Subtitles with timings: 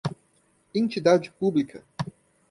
[0.73, 1.83] entidade pública